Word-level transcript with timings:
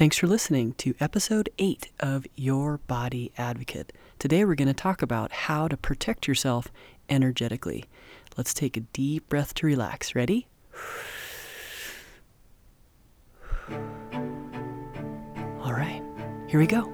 Thanks 0.00 0.16
for 0.16 0.26
listening 0.26 0.72
to 0.78 0.94
episode 0.98 1.50
8 1.58 1.90
of 2.00 2.26
Your 2.34 2.78
Body 2.78 3.32
Advocate. 3.36 3.92
Today 4.18 4.46
we're 4.46 4.54
going 4.54 4.66
to 4.66 4.72
talk 4.72 5.02
about 5.02 5.30
how 5.30 5.68
to 5.68 5.76
protect 5.76 6.26
yourself 6.26 6.68
energetically. 7.10 7.84
Let's 8.34 8.54
take 8.54 8.78
a 8.78 8.80
deep 8.80 9.28
breath 9.28 9.52
to 9.56 9.66
relax. 9.66 10.14
Ready? 10.14 10.46
All 15.60 15.74
right, 15.74 16.02
here 16.48 16.58
we 16.58 16.66
go. 16.66 16.90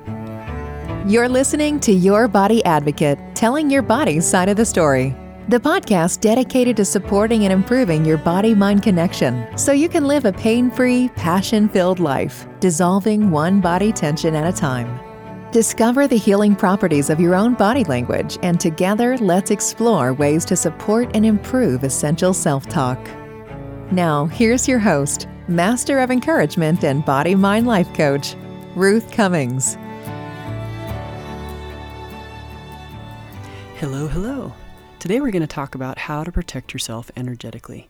You're 1.06 1.28
listening 1.28 1.78
to 1.78 1.92
Your 1.92 2.26
Body 2.26 2.64
Advocate, 2.64 3.20
telling 3.36 3.70
your 3.70 3.82
body's 3.82 4.26
side 4.26 4.48
of 4.48 4.56
the 4.56 4.66
story. 4.66 5.14
The 5.48 5.60
podcast 5.60 6.22
dedicated 6.22 6.76
to 6.76 6.84
supporting 6.84 7.44
and 7.44 7.52
improving 7.52 8.04
your 8.04 8.18
body 8.18 8.52
mind 8.52 8.82
connection 8.82 9.46
so 9.56 9.70
you 9.70 9.88
can 9.88 10.04
live 10.04 10.24
a 10.24 10.32
pain 10.32 10.72
free, 10.72 11.08
passion 11.10 11.68
filled 11.68 12.00
life, 12.00 12.48
dissolving 12.58 13.30
one 13.30 13.60
body 13.60 13.92
tension 13.92 14.34
at 14.34 14.52
a 14.52 14.56
time. 14.56 14.98
Discover 15.52 16.08
the 16.08 16.18
healing 16.18 16.56
properties 16.56 17.10
of 17.10 17.20
your 17.20 17.36
own 17.36 17.54
body 17.54 17.84
language, 17.84 18.38
and 18.42 18.58
together 18.58 19.16
let's 19.18 19.52
explore 19.52 20.14
ways 20.14 20.44
to 20.46 20.56
support 20.56 21.14
and 21.14 21.24
improve 21.24 21.84
essential 21.84 22.34
self 22.34 22.66
talk. 22.66 22.98
Now, 23.92 24.26
here's 24.26 24.66
your 24.66 24.80
host, 24.80 25.28
Master 25.46 26.00
of 26.00 26.10
Encouragement 26.10 26.82
and 26.82 27.04
Body 27.04 27.36
Mind 27.36 27.68
Life 27.68 27.94
Coach, 27.94 28.34
Ruth 28.74 29.12
Cummings. 29.12 29.76
Hello, 33.76 34.08
hello. 34.08 34.52
Today 34.98 35.20
we're 35.20 35.30
going 35.30 35.42
to 35.42 35.46
talk 35.46 35.74
about 35.74 35.98
how 35.98 36.24
to 36.24 36.32
protect 36.32 36.72
yourself 36.72 37.10
energetically. 37.16 37.88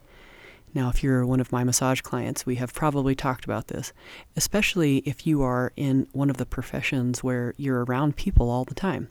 Now, 0.75 0.91
if 0.91 1.03
you're 1.03 1.25
one 1.25 1.41
of 1.41 1.53
my 1.53 1.63
massage 1.63 2.01
clients, 2.01 2.45
we 2.45 2.57
have 2.57 2.75
probably 2.75 3.15
talked 3.15 3.45
about 3.45 3.69
this, 3.69 3.93
especially 4.37 4.99
if 4.99 5.25
you 5.27 5.41
are 5.41 5.73
in 5.77 6.09
one 6.13 6.29
of 6.29 6.37
the 6.37 6.45
professions 6.45 7.23
where 7.23 7.55
you're 7.57 7.85
around 7.85 8.17
people 8.17 8.51
all 8.51 8.65
the 8.65 8.75
time. 8.75 9.09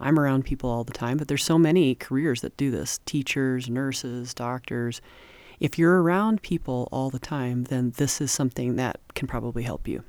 I'm 0.00 0.18
around 0.18 0.44
people 0.44 0.70
all 0.70 0.84
the 0.84 0.92
time, 0.92 1.18
but 1.18 1.28
there's 1.28 1.44
so 1.44 1.58
many 1.58 1.96
careers 1.96 2.40
that 2.42 2.56
do 2.56 2.70
this 2.70 2.98
teachers, 3.06 3.68
nurses, 3.68 4.32
doctors. 4.32 5.02
If 5.60 5.78
you're 5.78 6.00
around 6.00 6.42
people 6.42 6.88
all 6.92 7.10
the 7.10 7.18
time, 7.18 7.64
then 7.64 7.92
this 7.96 8.20
is 8.20 8.30
something 8.30 8.76
that 8.76 9.00
can 9.14 9.26
probably 9.26 9.64
help 9.64 9.88
you. 9.88 10.04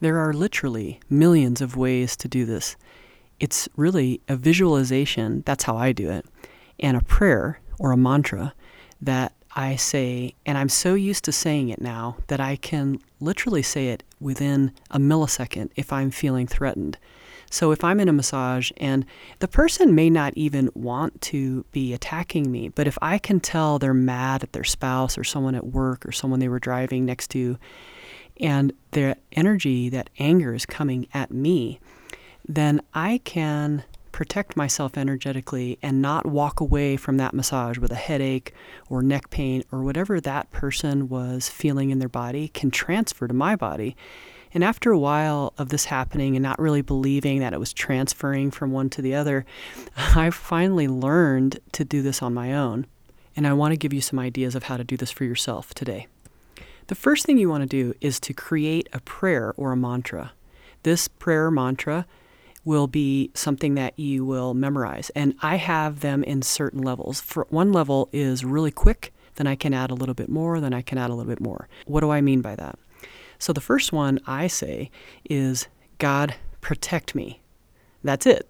There 0.00 0.18
are 0.18 0.32
literally 0.32 1.00
millions 1.08 1.60
of 1.60 1.76
ways 1.76 2.16
to 2.16 2.28
do 2.28 2.44
this 2.44 2.76
it's 3.42 3.68
really 3.76 4.20
a 4.28 4.36
visualization, 4.36 5.42
that's 5.44 5.64
how 5.64 5.76
I 5.76 5.90
do 5.90 6.08
it, 6.08 6.24
and 6.78 6.96
a 6.96 7.02
prayer 7.02 7.58
or 7.80 7.90
a 7.90 7.96
mantra 7.96 8.54
that 9.00 9.32
I 9.56 9.74
say, 9.74 10.36
and 10.46 10.56
I'm 10.56 10.68
so 10.68 10.94
used 10.94 11.24
to 11.24 11.32
saying 11.32 11.68
it 11.68 11.80
now 11.80 12.18
that 12.28 12.38
I 12.38 12.54
can 12.54 13.00
literally 13.18 13.62
say 13.62 13.88
it 13.88 14.04
within 14.20 14.70
a 14.92 15.00
millisecond 15.00 15.70
if 15.74 15.92
I'm 15.92 16.12
feeling 16.12 16.46
threatened. 16.46 16.98
So 17.50 17.72
if 17.72 17.82
I'm 17.82 17.98
in 17.98 18.08
a 18.08 18.12
massage 18.12 18.70
and 18.76 19.04
the 19.40 19.48
person 19.48 19.92
may 19.92 20.08
not 20.08 20.34
even 20.36 20.70
want 20.74 21.20
to 21.22 21.64
be 21.72 21.92
attacking 21.92 22.48
me, 22.48 22.68
but 22.68 22.86
if 22.86 22.96
I 23.02 23.18
can 23.18 23.40
tell 23.40 23.80
they're 23.80 23.92
mad 23.92 24.44
at 24.44 24.52
their 24.52 24.62
spouse 24.62 25.18
or 25.18 25.24
someone 25.24 25.56
at 25.56 25.66
work 25.66 26.06
or 26.06 26.12
someone 26.12 26.38
they 26.38 26.48
were 26.48 26.60
driving 26.60 27.04
next 27.04 27.28
to, 27.32 27.58
and 28.40 28.72
their 28.92 29.16
energy, 29.32 29.88
that 29.88 30.10
anger 30.20 30.54
is 30.54 30.64
coming 30.64 31.08
at 31.12 31.32
me, 31.32 31.80
then 32.46 32.82
I 32.94 33.20
can 33.24 33.84
protect 34.12 34.56
myself 34.56 34.96
energetically 34.96 35.78
and 35.82 36.02
not 36.02 36.26
walk 36.26 36.60
away 36.60 36.96
from 36.96 37.16
that 37.16 37.34
massage 37.34 37.78
with 37.78 37.90
a 37.90 37.96
headache 37.96 38.54
or 38.88 39.02
neck 39.02 39.30
pain 39.30 39.64
or 39.72 39.82
whatever 39.82 40.20
that 40.20 40.50
person 40.52 41.08
was 41.08 41.48
feeling 41.48 41.90
in 41.90 41.98
their 41.98 42.08
body 42.08 42.48
can 42.48 42.70
transfer 42.70 43.26
to 43.26 43.34
my 43.34 43.56
body. 43.56 43.96
And 44.54 44.62
after 44.62 44.92
a 44.92 44.98
while 44.98 45.54
of 45.56 45.70
this 45.70 45.86
happening 45.86 46.36
and 46.36 46.42
not 46.42 46.58
really 46.58 46.82
believing 46.82 47.40
that 47.40 47.54
it 47.54 47.60
was 47.60 47.72
transferring 47.72 48.50
from 48.50 48.70
one 48.70 48.90
to 48.90 49.02
the 49.02 49.14
other, 49.14 49.46
I 49.96 50.30
finally 50.30 50.86
learned 50.88 51.58
to 51.72 51.84
do 51.84 52.02
this 52.02 52.22
on 52.22 52.34
my 52.34 52.52
own. 52.52 52.86
And 53.34 53.46
I 53.46 53.54
want 53.54 53.72
to 53.72 53.78
give 53.78 53.94
you 53.94 54.02
some 54.02 54.18
ideas 54.18 54.54
of 54.54 54.64
how 54.64 54.76
to 54.76 54.84
do 54.84 54.98
this 54.98 55.10
for 55.10 55.24
yourself 55.24 55.72
today. 55.72 56.06
The 56.88 56.94
first 56.94 57.24
thing 57.24 57.38
you 57.38 57.48
want 57.48 57.62
to 57.62 57.66
do 57.66 57.94
is 58.02 58.20
to 58.20 58.34
create 58.34 58.90
a 58.92 59.00
prayer 59.00 59.54
or 59.56 59.72
a 59.72 59.76
mantra. 59.76 60.32
This 60.82 61.08
prayer 61.08 61.50
mantra 61.50 62.06
will 62.64 62.86
be 62.86 63.30
something 63.34 63.74
that 63.74 63.98
you 63.98 64.24
will 64.24 64.54
memorize. 64.54 65.10
And 65.10 65.34
I 65.42 65.56
have 65.56 66.00
them 66.00 66.22
in 66.22 66.42
certain 66.42 66.82
levels. 66.82 67.20
For 67.20 67.46
one 67.50 67.72
level 67.72 68.08
is 68.12 68.44
really 68.44 68.70
quick, 68.70 69.12
then 69.36 69.46
I 69.46 69.54
can 69.54 69.74
add 69.74 69.90
a 69.90 69.94
little 69.94 70.14
bit 70.14 70.28
more, 70.28 70.60
then 70.60 70.74
I 70.74 70.82
can 70.82 70.98
add 70.98 71.10
a 71.10 71.14
little 71.14 71.30
bit 71.30 71.40
more. 71.40 71.68
What 71.86 72.00
do 72.00 72.10
I 72.10 72.20
mean 72.20 72.40
by 72.40 72.56
that? 72.56 72.78
So 73.38 73.52
the 73.52 73.60
first 73.60 73.92
one 73.92 74.20
I 74.26 74.46
say 74.46 74.90
is 75.28 75.66
God 75.98 76.36
protect 76.60 77.14
me. 77.14 77.40
That's 78.04 78.26
it. 78.26 78.48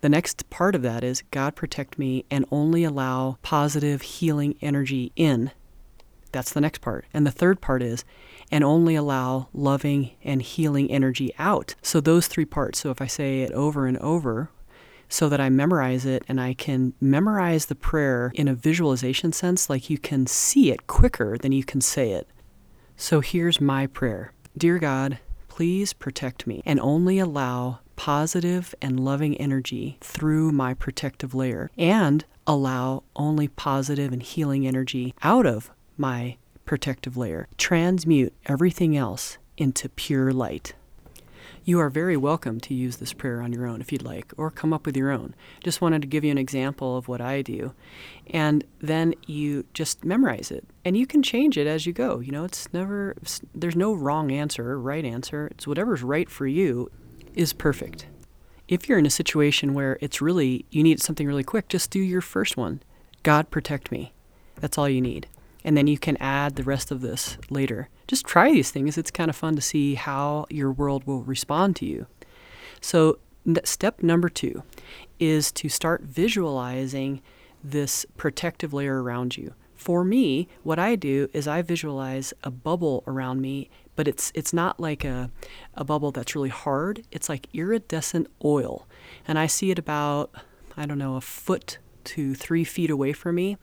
The 0.00 0.08
next 0.08 0.48
part 0.48 0.74
of 0.74 0.82
that 0.82 1.02
is 1.02 1.24
God 1.30 1.56
protect 1.56 1.98
me 1.98 2.24
and 2.30 2.46
only 2.52 2.84
allow 2.84 3.36
positive 3.42 4.02
healing 4.02 4.56
energy 4.62 5.12
in. 5.16 5.50
That's 6.32 6.52
the 6.52 6.60
next 6.60 6.80
part. 6.80 7.04
And 7.12 7.26
the 7.26 7.30
third 7.30 7.60
part 7.60 7.82
is 7.82 8.04
and 8.50 8.64
only 8.64 8.94
allow 8.94 9.48
loving 9.52 10.12
and 10.22 10.40
healing 10.42 10.90
energy 10.90 11.32
out. 11.38 11.74
So, 11.82 12.00
those 12.00 12.26
three 12.26 12.44
parts. 12.44 12.80
So, 12.80 12.90
if 12.90 13.00
I 13.00 13.06
say 13.06 13.42
it 13.42 13.52
over 13.52 13.86
and 13.86 13.98
over, 13.98 14.50
so 15.08 15.28
that 15.28 15.40
I 15.40 15.48
memorize 15.48 16.04
it 16.04 16.22
and 16.28 16.40
I 16.40 16.54
can 16.54 16.92
memorize 17.00 17.66
the 17.66 17.74
prayer 17.74 18.30
in 18.34 18.46
a 18.46 18.54
visualization 18.54 19.32
sense, 19.32 19.70
like 19.70 19.88
you 19.88 19.98
can 19.98 20.26
see 20.26 20.70
it 20.70 20.86
quicker 20.86 21.38
than 21.38 21.52
you 21.52 21.64
can 21.64 21.80
say 21.80 22.12
it. 22.12 22.28
So, 22.96 23.20
here's 23.20 23.60
my 23.60 23.86
prayer 23.86 24.32
Dear 24.56 24.78
God, 24.78 25.18
please 25.48 25.92
protect 25.92 26.46
me 26.46 26.62
and 26.64 26.80
only 26.80 27.18
allow 27.18 27.80
positive 27.96 28.74
and 28.80 29.00
loving 29.00 29.36
energy 29.38 29.98
through 30.00 30.52
my 30.52 30.72
protective 30.72 31.34
layer 31.34 31.70
and 31.76 32.24
allow 32.46 33.02
only 33.16 33.48
positive 33.48 34.12
and 34.12 34.22
healing 34.22 34.66
energy 34.66 35.14
out 35.22 35.46
of 35.46 35.70
my 35.98 36.36
protective 36.64 37.16
layer. 37.16 37.48
Transmute 37.56 38.32
everything 38.46 38.96
else 38.96 39.38
into 39.56 39.88
pure 39.88 40.32
light. 40.32 40.74
You 41.64 41.80
are 41.80 41.90
very 41.90 42.16
welcome 42.16 42.60
to 42.60 42.74
use 42.74 42.96
this 42.96 43.12
prayer 43.12 43.42
on 43.42 43.52
your 43.52 43.66
own 43.66 43.80
if 43.80 43.92
you'd 43.92 44.02
like, 44.02 44.32
or 44.38 44.50
come 44.50 44.72
up 44.72 44.86
with 44.86 44.96
your 44.96 45.10
own. 45.10 45.34
Just 45.62 45.80
wanted 45.80 46.00
to 46.02 46.08
give 46.08 46.24
you 46.24 46.30
an 46.30 46.38
example 46.38 46.96
of 46.96 47.08
what 47.08 47.20
I 47.20 47.42
do. 47.42 47.74
And 48.28 48.64
then 48.80 49.14
you 49.26 49.66
just 49.74 50.04
memorize 50.04 50.50
it. 50.50 50.64
And 50.84 50.96
you 50.96 51.06
can 51.06 51.22
change 51.22 51.58
it 51.58 51.66
as 51.66 51.84
you 51.84 51.92
go. 51.92 52.20
You 52.20 52.32
know, 52.32 52.44
it's 52.44 52.72
never, 52.72 53.16
there's 53.54 53.76
no 53.76 53.92
wrong 53.92 54.30
answer 54.30 54.70
or 54.70 54.80
right 54.80 55.04
answer. 55.04 55.48
It's 55.48 55.66
whatever's 55.66 56.02
right 56.02 56.30
for 56.30 56.46
you 56.46 56.90
is 57.34 57.52
perfect. 57.52 58.06
If 58.66 58.88
you're 58.88 58.98
in 58.98 59.06
a 59.06 59.10
situation 59.10 59.74
where 59.74 59.98
it's 60.00 60.20
really, 60.20 60.64
you 60.70 60.82
need 60.82 61.00
something 61.02 61.26
really 61.26 61.44
quick, 61.44 61.68
just 61.68 61.90
do 61.90 62.00
your 62.00 62.20
first 62.20 62.56
one 62.56 62.82
God 63.22 63.50
protect 63.50 63.90
me. 63.90 64.12
That's 64.56 64.78
all 64.78 64.88
you 64.88 65.00
need 65.00 65.26
and 65.64 65.76
then 65.76 65.86
you 65.86 65.98
can 65.98 66.16
add 66.18 66.56
the 66.56 66.62
rest 66.62 66.90
of 66.90 67.00
this 67.00 67.36
later. 67.50 67.88
Just 68.06 68.26
try 68.26 68.52
these 68.52 68.70
things. 68.70 68.96
It's 68.96 69.10
kind 69.10 69.28
of 69.30 69.36
fun 69.36 69.56
to 69.56 69.62
see 69.62 69.94
how 69.94 70.46
your 70.50 70.72
world 70.72 71.04
will 71.06 71.22
respond 71.22 71.76
to 71.76 71.86
you. 71.86 72.06
So, 72.80 73.18
step 73.64 74.02
number 74.02 74.28
two 74.28 74.62
is 75.18 75.50
to 75.52 75.68
start 75.68 76.02
visualizing 76.02 77.22
this 77.62 78.06
protective 78.16 78.72
layer 78.72 79.02
around 79.02 79.36
you. 79.36 79.54
For 79.74 80.04
me, 80.04 80.48
what 80.62 80.78
I 80.78 80.96
do 80.96 81.28
is 81.32 81.46
I 81.46 81.62
visualize 81.62 82.34
a 82.42 82.50
bubble 82.50 83.04
around 83.06 83.40
me, 83.40 83.70
but 83.96 84.08
it's 84.08 84.32
it's 84.34 84.52
not 84.52 84.80
like 84.80 85.04
a, 85.04 85.30
a 85.74 85.84
bubble 85.84 86.10
that's 86.10 86.34
really 86.34 86.48
hard. 86.48 87.04
It's 87.10 87.28
like 87.28 87.48
iridescent 87.52 88.28
oil. 88.44 88.86
And 89.26 89.38
I 89.38 89.46
see 89.46 89.70
it 89.70 89.78
about, 89.78 90.30
I 90.76 90.86
don't 90.86 90.98
know, 90.98 91.16
a 91.16 91.20
foot 91.20 91.78
to 92.04 92.34
three 92.34 92.64
feet 92.64 92.90
away 92.90 93.12
from 93.12 93.36
me. 93.36 93.56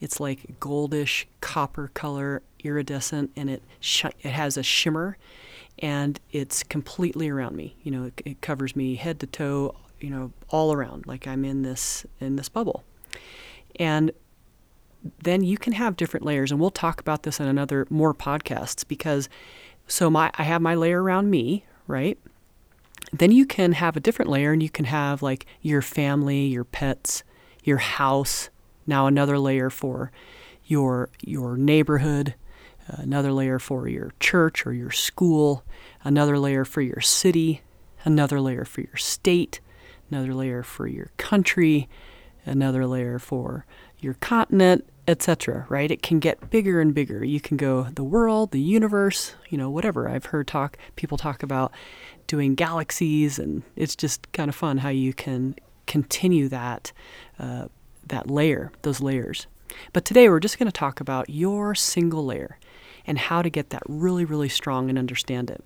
It's 0.00 0.20
like 0.20 0.60
goldish 0.60 1.24
copper 1.40 1.90
color, 1.94 2.42
iridescent, 2.62 3.30
and 3.36 3.50
it 3.50 3.62
sh- 3.80 4.06
it 4.20 4.30
has 4.30 4.56
a 4.56 4.62
shimmer, 4.62 5.16
and 5.78 6.20
it's 6.30 6.62
completely 6.62 7.28
around 7.28 7.56
me. 7.56 7.76
You 7.82 7.90
know, 7.90 8.04
it, 8.04 8.22
it 8.24 8.40
covers 8.40 8.76
me 8.76 8.96
head 8.96 9.20
to 9.20 9.26
toe. 9.26 9.74
You 10.00 10.10
know, 10.10 10.32
all 10.48 10.72
around, 10.72 11.06
like 11.06 11.26
I'm 11.26 11.44
in 11.44 11.62
this 11.62 12.06
in 12.20 12.36
this 12.36 12.48
bubble, 12.48 12.84
and 13.76 14.12
then 15.22 15.42
you 15.42 15.58
can 15.58 15.72
have 15.72 15.96
different 15.96 16.24
layers, 16.24 16.50
and 16.50 16.60
we'll 16.60 16.70
talk 16.70 17.00
about 17.00 17.24
this 17.24 17.40
in 17.40 17.46
another 17.46 17.86
more 17.90 18.14
podcasts 18.14 18.86
because 18.86 19.28
so 19.88 20.10
my 20.10 20.30
I 20.34 20.44
have 20.44 20.62
my 20.62 20.74
layer 20.74 21.02
around 21.02 21.30
me, 21.30 21.64
right? 21.86 22.18
Then 23.12 23.32
you 23.32 23.46
can 23.46 23.72
have 23.72 23.96
a 23.96 24.00
different 24.00 24.30
layer, 24.30 24.52
and 24.52 24.62
you 24.62 24.70
can 24.70 24.84
have 24.84 25.22
like 25.22 25.46
your 25.62 25.82
family, 25.82 26.46
your 26.46 26.64
pets, 26.64 27.24
your 27.64 27.78
house, 27.78 28.50
now 28.88 29.06
another 29.06 29.38
layer 29.38 29.70
for 29.70 30.10
your 30.64 31.10
your 31.22 31.56
neighborhood, 31.56 32.34
another 32.88 33.32
layer 33.32 33.58
for 33.58 33.86
your 33.86 34.12
church 34.18 34.66
or 34.66 34.72
your 34.72 34.90
school, 34.90 35.64
another 36.02 36.38
layer 36.38 36.64
for 36.64 36.80
your 36.80 37.00
city, 37.00 37.62
another 38.04 38.40
layer 38.40 38.64
for 38.64 38.80
your 38.80 38.96
state, 38.96 39.60
another 40.10 40.34
layer 40.34 40.62
for 40.62 40.86
your 40.86 41.10
country, 41.18 41.88
another 42.44 42.86
layer 42.86 43.18
for 43.18 43.66
your 44.00 44.14
continent, 44.14 44.88
etc. 45.06 45.66
Right? 45.68 45.90
It 45.90 46.02
can 46.02 46.18
get 46.18 46.50
bigger 46.50 46.80
and 46.80 46.94
bigger. 46.94 47.24
You 47.24 47.40
can 47.40 47.56
go 47.56 47.84
the 47.84 48.04
world, 48.04 48.52
the 48.52 48.60
universe, 48.60 49.34
you 49.48 49.58
know, 49.58 49.70
whatever. 49.70 50.08
I've 50.08 50.26
heard 50.26 50.46
talk 50.46 50.78
people 50.96 51.18
talk 51.18 51.42
about 51.42 51.72
doing 52.26 52.54
galaxies, 52.54 53.38
and 53.38 53.62
it's 53.76 53.96
just 53.96 54.30
kind 54.32 54.48
of 54.48 54.54
fun 54.54 54.78
how 54.78 54.90
you 54.90 55.12
can 55.12 55.56
continue 55.86 56.48
that 56.48 56.92
uh, 57.38 57.66
that 58.08 58.30
layer, 58.30 58.72
those 58.82 59.00
layers. 59.00 59.46
But 59.92 60.04
today 60.04 60.28
we're 60.28 60.40
just 60.40 60.58
going 60.58 60.70
to 60.70 60.72
talk 60.72 61.00
about 61.00 61.30
your 61.30 61.74
single 61.74 62.24
layer 62.24 62.58
and 63.06 63.18
how 63.18 63.42
to 63.42 63.50
get 63.50 63.70
that 63.70 63.82
really, 63.88 64.24
really 64.24 64.48
strong 64.48 64.88
and 64.88 64.98
understand 64.98 65.50
it. 65.50 65.64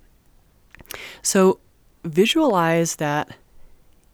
So 1.21 1.59
visualize 2.03 2.97
that 2.97 3.35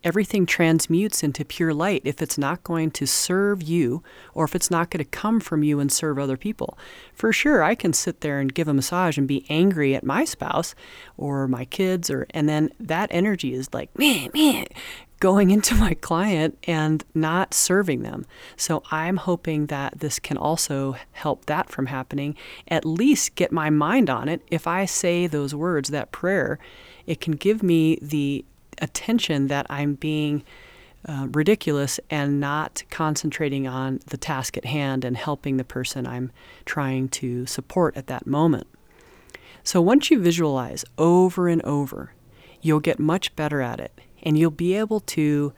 everything 0.04 0.46
transmutes 0.46 1.24
into 1.24 1.44
pure 1.44 1.74
light 1.74 2.02
if 2.06 2.22
it's 2.22 2.38
not 2.38 2.64
going 2.64 2.90
to 2.92 3.06
serve 3.06 3.62
you 3.62 4.02
or 4.34 4.46
if 4.46 4.56
it's 4.56 4.72
not 4.72 4.90
going 4.90 5.04
to 5.04 5.10
come 5.10 5.40
from 5.40 5.64
you 5.64 5.80
and 5.80 5.92
serve 5.92 6.18
other 6.18 6.38
people. 6.38 6.78
For 7.14 7.34
sure, 7.34 7.64
I 7.64 7.76
can 7.76 7.94
sit 7.94 8.22
there 8.22 8.40
and 8.40 8.54
give 8.54 8.68
a 8.68 8.74
massage 8.74 9.18
and 9.18 9.28
be 9.28 9.46
angry 9.50 9.96
at 9.96 10.04
my 10.04 10.24
spouse 10.24 10.74
or 11.18 11.48
my 11.48 11.66
kids 11.66 12.10
or 12.10 12.26
and 12.32 12.48
then 12.48 12.72
that 12.80 13.10
energy 13.12 13.54
is 13.54 13.74
like, 13.74 13.98
man, 13.98 14.30
man, 14.34 14.68
going 15.20 15.50
into 15.60 15.76
my 15.76 15.94
client 15.94 16.58
and 16.66 17.04
not 17.14 17.54
serving 17.54 18.02
them. 18.02 18.26
So 18.56 18.84
I'm 18.92 19.18
hoping 19.18 19.68
that 19.68 20.00
this 20.00 20.20
can 20.20 20.38
also 20.38 20.96
help 21.12 21.46
that 21.46 21.70
from 21.70 21.88
happening, 21.88 22.36
at 22.68 22.86
least 22.86 23.36
get 23.36 23.52
my 23.52 23.70
mind 23.70 24.10
on 24.10 24.30
it. 24.30 24.42
If 24.50 24.68
I 24.68 24.86
say 24.86 25.28
those 25.28 25.54
words, 25.54 25.90
that 25.90 26.12
prayer, 26.12 26.60
it 27.06 27.22
can 27.22 27.34
give 27.34 27.64
me 27.64 27.98
the 28.02 28.46
attention 28.82 29.48
that 29.48 29.66
I'm 29.70 29.96
being 29.96 30.44
uh, 31.06 31.28
ridiculous 31.32 32.00
and 32.10 32.40
not 32.40 32.84
concentrating 32.90 33.68
on 33.68 34.00
the 34.08 34.18
task 34.18 34.58
at 34.58 34.66
hand 34.66 35.06
and 35.06 35.16
helping 35.16 35.58
the 35.58 35.64
person 35.64 36.06
I'm 36.06 36.32
trying 36.66 37.08
to 37.10 37.46
support 37.46 37.96
at 37.96 38.08
that 38.08 38.28
moment. 38.28 38.68
So 39.64 39.82
once 39.82 40.12
you 40.12 40.20
visualize 40.20 40.84
over 40.98 41.48
and 41.48 41.62
over, 41.64 42.14
you'll 42.62 42.80
get 42.80 43.00
much 43.00 43.36
better 43.36 43.62
at 43.62 43.80
it 43.80 43.98
and 44.24 44.38
you'll 44.38 44.52
be 44.52 44.76
able 44.76 45.00
to 45.02 45.54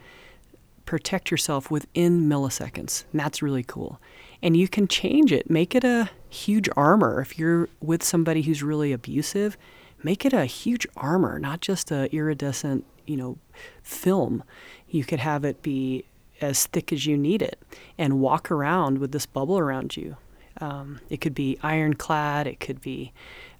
protect 0.85 1.31
yourself 1.31 1.71
within 1.71 2.27
milliseconds. 2.27 3.05
And 3.11 3.19
that's 3.19 3.41
really 3.41 3.63
cool. 3.63 3.99
And 4.41 4.57
you 4.57 4.67
can 4.67 4.87
change 4.87 5.31
it, 5.31 5.49
make 5.49 5.75
it 5.75 5.83
a 5.83 6.09
huge 6.29 6.67
armor. 6.75 7.21
If 7.21 7.37
you're 7.37 7.69
with 7.79 8.03
somebody 8.03 8.41
who's 8.41 8.63
really 8.63 8.91
abusive, 8.91 9.57
make 10.03 10.25
it 10.25 10.33
a 10.33 10.45
huge 10.45 10.87
armor, 10.97 11.39
not 11.39 11.61
just 11.61 11.91
a 11.91 12.13
iridescent, 12.13 12.85
you 13.05 13.17
know, 13.17 13.37
film. 13.83 14.43
You 14.89 15.03
could 15.03 15.19
have 15.19 15.45
it 15.45 15.61
be 15.61 16.05
as 16.41 16.65
thick 16.65 16.91
as 16.91 17.05
you 17.05 17.17
need 17.17 17.41
it 17.41 17.61
and 17.97 18.19
walk 18.19 18.49
around 18.49 18.97
with 18.97 19.11
this 19.11 19.25
bubble 19.25 19.59
around 19.59 19.95
you. 19.95 20.17
Um, 20.59 20.99
it 21.09 21.21
could 21.21 21.33
be 21.33 21.57
ironclad, 21.63 22.47
it 22.47 22.59
could 22.59 22.81
be 22.81 23.13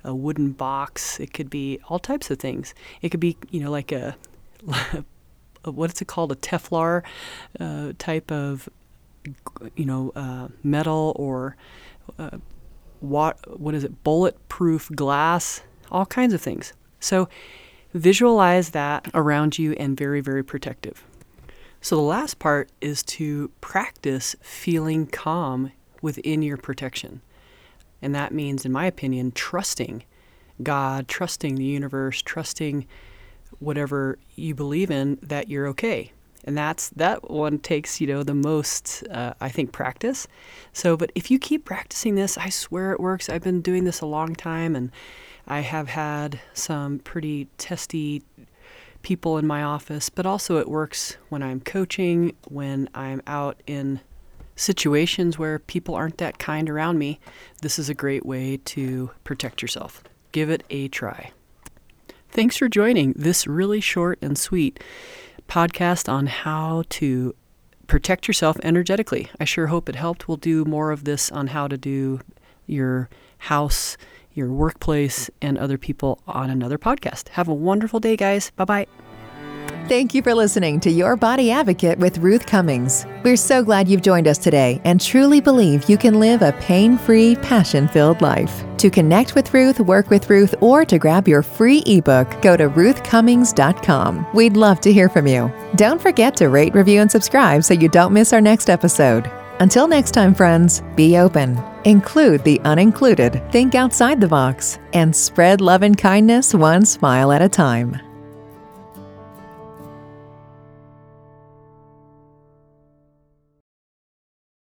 a 0.03 0.13
wooden 0.13 0.51
box, 0.51 1.19
it 1.19 1.33
could 1.33 1.49
be 1.49 1.79
all 1.87 1.99
types 1.99 2.29
of 2.29 2.39
things. 2.39 2.73
It 3.01 3.09
could 3.09 3.19
be, 3.19 3.37
you 3.49 3.61
know, 3.61 3.71
like 3.71 3.91
a, 3.91 4.15
what's 5.65 6.01
it 6.01 6.07
called, 6.07 6.31
a 6.31 6.35
Teflon 6.35 7.03
uh, 7.59 7.93
type 7.97 8.31
of, 8.31 8.69
you 9.75 9.85
know, 9.85 10.11
uh, 10.15 10.47
metal 10.63 11.13
or 11.15 11.55
uh, 12.17 12.37
what, 12.99 13.59
what 13.59 13.73
is 13.75 13.83
it, 13.83 14.03
bulletproof 14.03 14.89
glass 14.95 15.61
all 15.91 16.05
kinds 16.05 16.33
of 16.33 16.41
things. 16.41 16.73
So 16.99 17.27
visualize 17.93 18.69
that 18.69 19.07
around 19.13 19.59
you 19.59 19.73
and 19.73 19.97
very, 19.97 20.21
very 20.21 20.43
protective. 20.43 21.03
So 21.81 21.95
the 21.95 22.01
last 22.01 22.39
part 22.39 22.71
is 22.79 23.03
to 23.03 23.49
practice 23.59 24.35
feeling 24.41 25.07
calm 25.07 25.71
within 26.01 26.41
your 26.41 26.57
protection. 26.57 27.21
And 28.01 28.15
that 28.15 28.33
means, 28.33 28.65
in 28.65 28.71
my 28.71 28.85
opinion, 28.85 29.31
trusting 29.33 30.03
God, 30.63 31.07
trusting 31.07 31.55
the 31.55 31.63
universe, 31.63 32.21
trusting 32.21 32.87
whatever 33.59 34.17
you 34.35 34.55
believe 34.55 34.91
in 34.91 35.19
that 35.21 35.49
you're 35.49 35.67
okay. 35.67 36.11
And 36.43 36.57
that's 36.57 36.89
that 36.89 37.29
one 37.29 37.59
takes 37.59 38.01
you 38.01 38.07
know 38.07 38.23
the 38.23 38.33
most 38.33 39.03
uh, 39.11 39.33
I 39.39 39.49
think 39.49 39.71
practice. 39.71 40.27
So, 40.73 40.97
but 40.97 41.11
if 41.13 41.29
you 41.29 41.37
keep 41.37 41.65
practicing 41.65 42.15
this, 42.15 42.37
I 42.37 42.49
swear 42.49 42.91
it 42.93 42.99
works. 42.99 43.29
I've 43.29 43.43
been 43.43 43.61
doing 43.61 43.83
this 43.83 44.01
a 44.01 44.07
long 44.07 44.33
time, 44.33 44.75
and 44.75 44.91
I 45.47 45.59
have 45.59 45.89
had 45.89 46.39
some 46.53 46.99
pretty 46.99 47.47
testy 47.57 48.23
people 49.01 49.37
in 49.37 49.45
my 49.45 49.63
office, 49.63 50.09
but 50.09 50.25
also 50.25 50.57
it 50.57 50.67
works 50.67 51.17
when 51.29 51.43
I'm 51.43 51.59
coaching, 51.59 52.35
when 52.47 52.89
I'm 52.93 53.21
out 53.27 53.61
in 53.67 53.99
situations 54.55 55.39
where 55.39 55.59
people 55.59 55.95
aren't 55.95 56.17
that 56.19 56.39
kind 56.39 56.69
around 56.69 56.99
me. 56.99 57.19
This 57.61 57.79
is 57.79 57.89
a 57.89 57.93
great 57.93 58.25
way 58.25 58.57
to 58.65 59.11
protect 59.23 59.61
yourself. 59.61 60.03
Give 60.31 60.49
it 60.49 60.63
a 60.69 60.87
try. 60.87 61.31
Thanks 62.31 62.57
for 62.57 62.67
joining 62.69 63.13
this 63.13 63.45
really 63.45 63.81
short 63.81 64.19
and 64.21 64.37
sweet 64.37 64.79
podcast 65.47 66.11
on 66.11 66.27
how 66.27 66.83
to 66.89 67.35
protect 67.87 68.27
yourself 68.27 68.57
energetically. 68.63 69.29
I 69.39 69.45
sure 69.45 69.67
hope 69.67 69.89
it 69.89 69.95
helped. 69.95 70.27
We'll 70.27 70.37
do 70.37 70.63
more 70.65 70.91
of 70.91 71.03
this 71.03 71.31
on 71.31 71.47
how 71.47 71.67
to 71.67 71.77
do 71.77 72.21
your 72.65 73.09
house 73.37 73.97
your 74.33 74.49
workplace, 74.49 75.29
and 75.41 75.57
other 75.57 75.77
people 75.77 76.19
on 76.27 76.49
another 76.49 76.77
podcast. 76.77 77.29
Have 77.29 77.47
a 77.47 77.53
wonderful 77.53 77.99
day, 77.99 78.15
guys. 78.15 78.51
Bye 78.51 78.65
bye. 78.65 78.87
Thank 79.91 80.13
you 80.13 80.21
for 80.21 80.33
listening 80.33 80.79
to 80.79 80.89
Your 80.89 81.17
Body 81.17 81.51
Advocate 81.51 81.99
with 81.99 82.19
Ruth 82.19 82.45
Cummings. 82.45 83.05
We're 83.25 83.35
so 83.35 83.61
glad 83.61 83.89
you've 83.89 84.01
joined 84.01 84.25
us 84.25 84.37
today 84.37 84.79
and 84.85 85.01
truly 85.01 85.41
believe 85.41 85.89
you 85.89 85.97
can 85.97 86.17
live 86.17 86.41
a 86.41 86.53
pain 86.61 86.97
free, 86.97 87.35
passion 87.35 87.89
filled 87.89 88.21
life. 88.21 88.63
To 88.77 88.89
connect 88.89 89.35
with 89.35 89.53
Ruth, 89.53 89.81
work 89.81 90.09
with 90.09 90.29
Ruth, 90.29 90.55
or 90.61 90.85
to 90.85 90.97
grab 90.97 91.27
your 91.27 91.43
free 91.43 91.83
ebook, 91.85 92.41
go 92.41 92.55
to 92.55 92.69
ruthcummings.com. 92.69 94.27
We'd 94.33 94.55
love 94.55 94.79
to 94.79 94.93
hear 94.93 95.09
from 95.09 95.27
you. 95.27 95.51
Don't 95.75 96.01
forget 96.01 96.37
to 96.37 96.47
rate, 96.47 96.73
review, 96.73 97.01
and 97.01 97.11
subscribe 97.11 97.65
so 97.65 97.73
you 97.73 97.89
don't 97.89 98.13
miss 98.13 98.31
our 98.31 98.39
next 98.39 98.69
episode. 98.69 99.29
Until 99.59 99.89
next 99.89 100.11
time, 100.11 100.33
friends, 100.33 100.83
be 100.95 101.17
open, 101.17 101.61
include 101.83 102.45
the 102.45 102.59
unincluded, 102.59 103.51
think 103.51 103.75
outside 103.75 104.21
the 104.21 104.29
box, 104.29 104.79
and 104.93 105.13
spread 105.13 105.59
love 105.59 105.83
and 105.83 105.97
kindness 105.97 106.53
one 106.53 106.85
smile 106.85 107.33
at 107.33 107.41
a 107.41 107.49
time. 107.49 107.99